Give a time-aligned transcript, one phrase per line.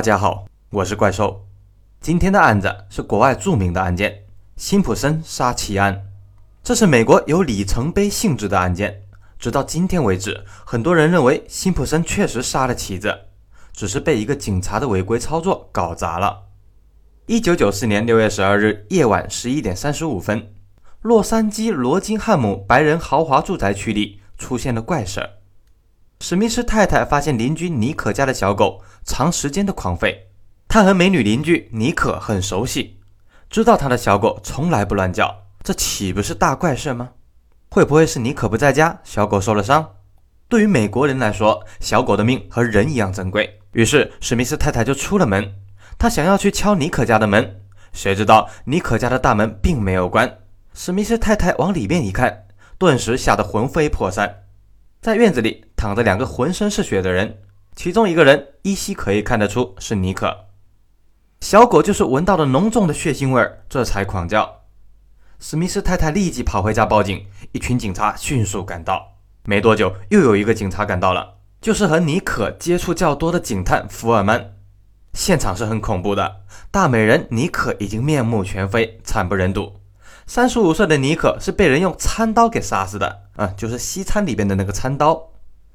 [0.00, 1.46] 大家好，我是怪兽。
[2.00, 4.24] 今天的案子是国外著名的案件——
[4.56, 6.06] 辛普森杀妻案。
[6.62, 9.02] 这是美国有里程碑性质的案件。
[9.38, 13.14] 直到今天为止，很多人认为辛普森确实杀了妻子，
[13.74, 16.44] 只是被一个警察的违规操作搞砸了。
[17.26, 20.54] 一九九四年六月十二日夜晚十一点三十五分，
[21.02, 25.28] 洛杉矶罗金汉姆白人豪华住宅区里出现了怪事儿。
[26.22, 30.16] 史密斯太太发现邻居尼可家的小狗长时间的狂吠，
[30.68, 33.00] 他和美女邻居妮可很熟悉，
[33.48, 37.10] 知道他的小狗从来不乱叫，这岂不是大怪事吗？
[37.70, 39.88] 会不会是妮可不在家，小狗受了伤？
[40.48, 45.54] 对于美国人来说，小狗的命和人一样珍贵，于是史密斯太太就出了门，
[45.98, 47.60] 她想要去敲妮可家的门，
[47.92, 50.38] 谁知道妮可家的大门并没有关，
[50.74, 52.46] 史密斯太太往里面一看，
[52.78, 54.44] 顿时吓得魂飞魄散。
[55.00, 57.38] 在院子里躺着两个浑身是血的人，
[57.82, 60.48] 其中一个人依稀可以看得出是尼克。
[61.40, 64.64] 小狗就是闻到了浓重的血腥味儿，这才狂叫。
[65.38, 69.16] 史密斯太太立即跑回家报警，一群警察迅速赶到。
[69.44, 74.56] 没多久，又有一个警察赶到了，就是和尼克接触较多的警探福尔曼。
[75.14, 79.80] 现场是很恐怖的，大美人尼克已经面目全非，惨不忍睹。
[80.26, 83.22] 三十五岁的尼克是被人用餐刀给杀死的。
[83.36, 85.30] 啊，就是西餐里边的那个餐刀，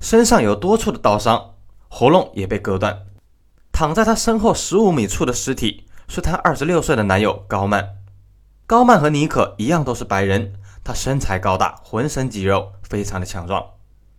[0.00, 1.56] 身上有多处的刀伤，
[1.92, 3.06] 喉咙也被割断。
[3.72, 7.96] 躺在他身后十五米处的尸体是他二十六岁的男友高曼。
[8.66, 13.64] 高曼和尼可一样都是白人，他身材高大，浑身肌肉，非常的强壮。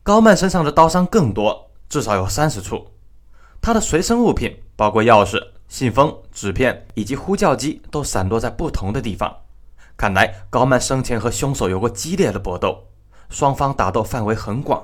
[0.03, 2.87] 高曼身上的刀伤更多，至少有三十处。
[3.61, 9.33] 他的随身物品包括钥匙、信封、纸片以及呼叫机，都散落在不同的地方。
[9.95, 12.87] 看来高曼生前和凶手有过激烈的搏斗。
[13.29, 14.83] 双方打斗范围很广，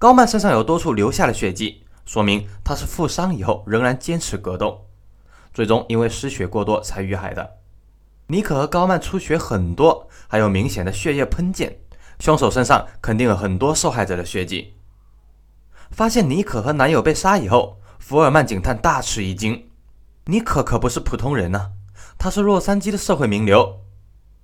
[0.00, 4.86] 高曼身上有多处留下了血迹，说明他是负伤以后仍然坚持格斗，
[5.52, 7.58] 最终因为失血过多才遇害的。
[8.28, 11.76] 尼可和高曼出血很多，还有明显的血液喷溅，
[12.18, 14.72] 凶手身上肯定有很多受害者的血迹。
[15.90, 19.68] 发现尼可和男友被杀以后，福尔曼警探大吃一惊，
[20.24, 21.72] 尼可可不是普通人呐，
[22.16, 23.80] 他是洛杉矶的社会名流。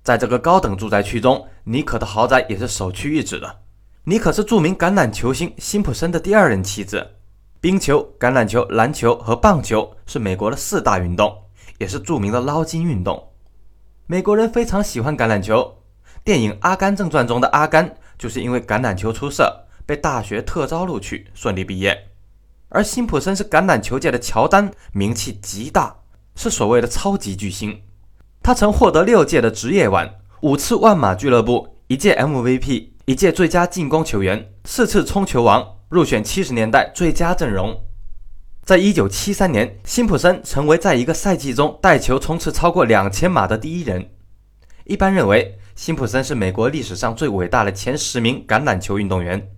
[0.03, 3.61] 在这个高等住宅区中，尼可的豪宅也是首屈一指的。
[4.09, 7.15] 你可是著名橄榄球星辛普森的第二任妻子。
[7.59, 11.43] 冰球、橄榄球、篮球和棒球是美国的四大运动，
[11.77, 13.21] 也是著名的捞金运动。
[14.05, 15.79] 美国人非常喜欢橄榄球。
[16.23, 22.07] 电影《阿甘正传》中的阿甘就是因为橄榄球出色，被大学特招录取，顺利毕业。
[22.69, 25.97] 而辛普森是橄榄球界的乔丹，名气极大，
[26.33, 27.81] 是所谓的超级巨星。
[28.41, 37.85] 他曾获得六届的职业碗，五次万马俱乐部，一届 MVP，一届最佳进攻球员，四次冲球王，入选七十年代最佳阵容。
[38.65, 44.09] 在一九七三年，辛普森成为在一个赛季中带球冲刺超过两千码的第一人。
[44.83, 49.51] 一般认为，辛普森是美国历史上最伟大的前十名橄榄球运动员，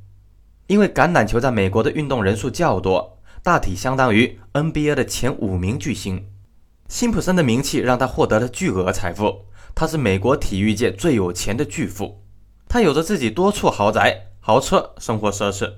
[0.67, 6.23] 因为橄榄球在美国的运动人数较多，大体相当于 NBA 的前五名巨星。
[6.87, 12.28] 辛普森的名气让他获得了巨额财富，他是美国体育界最有钱的巨富。
[12.71, 15.73] 他有着自己多处豪宅、豪车，生活奢侈。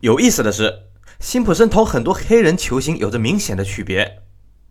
[0.00, 0.82] 有意思的是，
[1.18, 4.18] 辛普森同很多黑人球星有着明显的区别。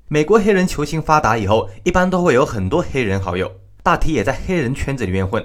[0.07, 3.51] 美国黑人球星发达以后，一般都会有很多黑人好友，
[3.81, 5.43] 大体也在黑人圈子里面混。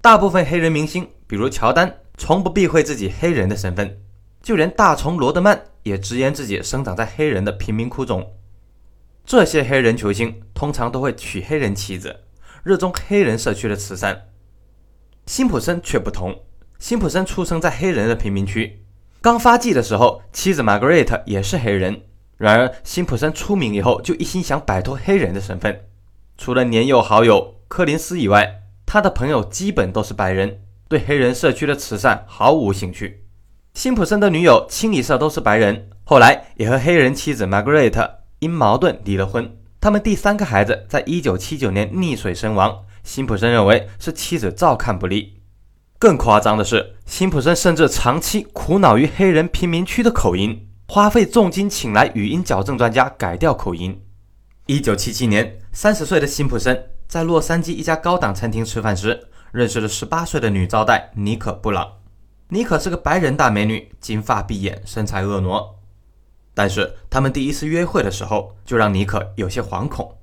[0.00, 3.98] 大部分黑人明星，比如乔丹，从不避讳自己黑人的身份，
[4.40, 8.26] 就连大虫罗德曼也直言自己生长在黑人的贫民窟中。
[9.26, 12.20] 这些黑人球星通常都会娶黑人妻子，
[12.62, 14.22] 热衷黑人社区的慈善。
[15.28, 16.34] 辛普森却不同，
[16.78, 18.82] 辛普森出生在黑人的贫民区，
[19.20, 22.00] 刚发迹的时候，妻子 Margaret 也是黑人。
[22.38, 25.84] 然而，辛普森出名以后，就一心想摆脱黑人的身份。
[26.38, 33.24] 除了年幼好友柯林斯以外，他的朋友基本都是白人，对黑人社区的慈善毫无兴趣。
[33.74, 38.12] 辛普森的女友清一色都是白人，后来也和黑人妻子 Margaret。
[38.38, 42.84] 因矛盾离了婚，他们第三个孩子在一九七九年溺水身亡。
[43.08, 45.40] 辛普森认为是妻子照看不力。
[45.98, 53.98] 更夸张的是，辛普森甚至长期苦恼于黑人贫民区的口音，花费重金请来语音矫正专家改掉口音。
[54.66, 61.90] 一九七七年，三十岁的辛普森在洛杉矶一家高档餐厅吃饭时，认识了十八岁的女招待妮可·布朗。
[62.50, 65.64] 妮可是个白人大美女，金发碧眼，身材婀娜。
[66.52, 70.17] 但是他们第一次约会的时候，就让尼可有些惶恐，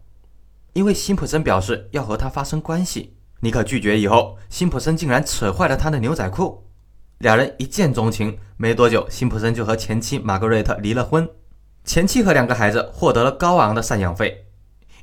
[0.75, 3.15] 因为辛普森表示要和他发生关系。
[3.39, 6.69] 尼可拒绝以后，辛普森竟然扯坏了他的牛仔裤。
[7.19, 11.29] 两人一见钟情，没多久，辛普森就和前妻玛格瑞特离了婚。
[11.85, 14.47] 前妻和两个孩子获得了高昂的赡养费。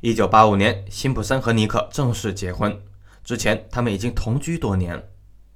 [0.03, 2.79] 一九八五年，辛普森和尼克正式结婚。
[3.25, 5.03] 之前，他们已经同居多年。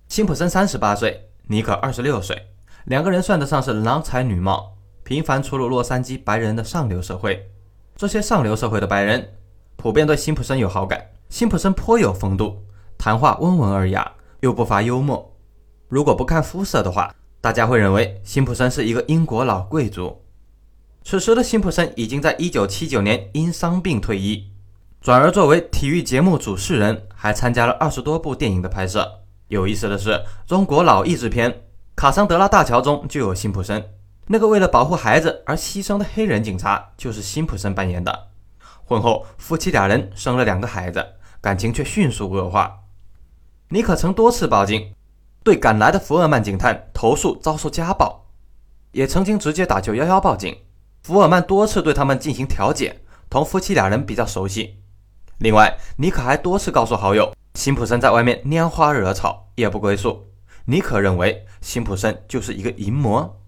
[0.09, 2.41] 辛普森三十八岁，尼克二十六岁，
[2.87, 7.51] 两个人算得上是郎才女貌，频繁出入洛杉矶白人的上流社会。
[7.97, 9.35] 这些上流社会的白人
[9.76, 11.11] 普遍对辛普森有好感。
[11.28, 12.62] 辛普森颇有风度，
[12.96, 15.34] 谈话温文尔雅，又不乏幽默。
[15.88, 20.23] 如果不看肤色的话，大家会认为辛普森是一个英国老贵族。
[21.05, 24.50] 此时的辛普森已经在1979年因伤病退役，
[25.00, 29.20] 转而作为体育节目主持人，还参加了二十多部电影的拍摄。
[29.49, 31.50] 有意思的是，中国老译制片
[31.94, 33.84] 《卡桑德拉大桥》中就有辛普森，
[34.26, 38.28] 那个为了保护孩子而牺牲的黑人警察就是辛普森扮演的。
[38.88, 41.05] 婚后，夫妻俩人生了两个孩子，
[41.41, 42.85] 感情却迅速恶化。
[43.71, 44.94] 尼克曾多次报警，
[45.43, 48.27] 对赶来的福尔曼警探投诉遭受家暴，
[48.93, 50.56] 也曾经直接打九幺幺报警。
[51.03, 54.77] 福尔曼多次对他们进行调解，同夫妻俩人比较熟悉。
[55.38, 57.35] 另外，尼克还多次告诉好友。
[57.55, 60.29] 辛普森在外面拈花惹草，夜不归宿。
[60.67, 63.41] 尼克认为辛普森就是一个淫魔。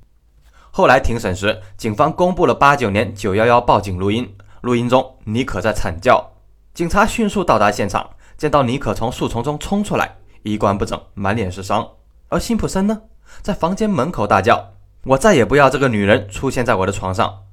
[0.70, 6.32] 后来庭审时，警方公布了八九年九幺幺报警录音，录音中尼可在惨叫。
[6.75, 11.87] 警察迅速到达现场，见到尼可从树丛中冲出来，衣冠不整，满脸是伤。
[12.28, 13.02] 而辛普森呢，
[13.43, 14.75] 在房间门口大叫
[15.05, 17.44] ：“我再也不要这个女人出现在我的床上。”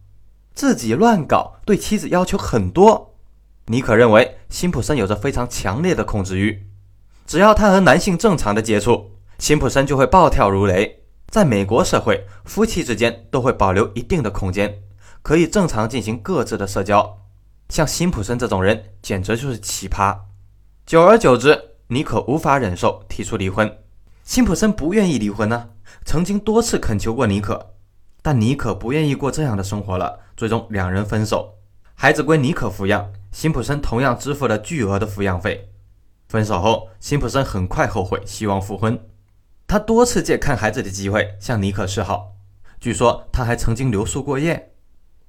[0.53, 3.15] 自己乱搞，对妻子要求很多。
[3.67, 6.67] 尼可认为辛普森有着非常强烈的控制欲，
[7.25, 11.03] 只要他和男性正常的接触，辛普森就会暴跳如雷。
[11.27, 14.83] 在美国社会，夫妻之间都会保留一定的空间，
[15.25, 17.17] 可以正常进行各自的社交。
[17.69, 20.15] 像辛普森这种人，简直就是奇葩。
[20.85, 23.79] 久而久之，尼可无法忍受，提出离婚。
[24.23, 25.69] 辛普森不愿意离婚呢，
[26.05, 27.73] 曾经多次恳求过尼可，
[28.21, 31.55] 但尼可不愿意过这样的生活了，最终两人分手，
[31.95, 33.11] 孩子归尼可抚养。
[33.31, 35.71] 辛普森同样支付了巨额的抚养费。
[36.29, 39.03] 分手后，辛普森很快后悔，希望复婚。
[39.65, 42.35] 他多次借看孩子的机会向尼可示好，
[42.79, 44.73] 据说他还曾经留宿过夜。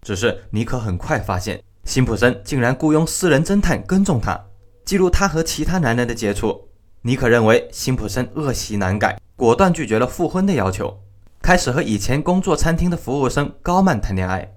[0.07, 4.41] 只是尼克很快发现，辛普森竟然雇佣私人侦探跟踪他，
[4.85, 6.69] 记录他和其他男人的接触。
[7.03, 10.97] 尼克认为辛普森恶习难改，果断拒绝了复婚的要求，
[11.43, 14.55] 开始和以前工作餐厅的服务生高曼谈恋爱。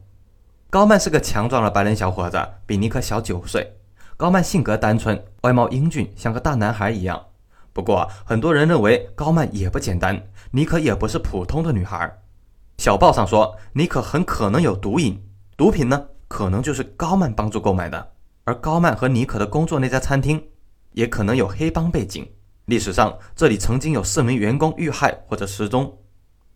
[0.69, 3.75] 高曼是个强壮的白人小伙子，比尼克小九岁。
[4.17, 7.25] 高曼性格单纯，外貌英俊，像个大男孩一样。
[7.73, 12.19] 不过，很多人认为高曼也不简单，尼克也不是普通的女孩。
[12.77, 15.19] 小报上说，尼克很可能有毒瘾，
[15.59, 18.13] 毒品呢，可能就是高曼帮助购买的。
[18.45, 20.41] 而高曼和尼克的工作那家餐厅，
[20.93, 22.25] 也可能有黑帮背景。
[22.67, 25.97] 历史上，这里曾经有四名员工遇害或者失踪。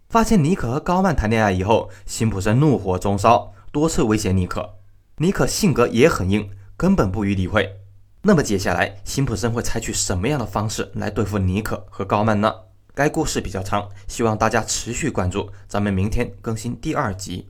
[0.07, 3.51] 发现尼克和高曼谈恋爱以后，辛普森怒火中烧。
[3.73, 4.75] 多次威胁尼克，
[5.17, 7.81] 尼克性格也很硬，根本不予理会。
[8.21, 12.53] 那么接下来，辛普森会采取什么样的方式来对付尼克和高曼呢？
[12.95, 15.49] 该故事比较长，希望大家持续关注。
[15.67, 17.49] 咱们明天更新第二集。